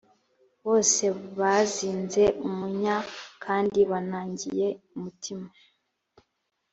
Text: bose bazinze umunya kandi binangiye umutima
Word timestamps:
bose 0.65 1.03
bazinze 1.39 2.23
umunya 2.47 2.95
kandi 3.43 3.77
binangiye 3.89 4.67
umutima 4.95 5.47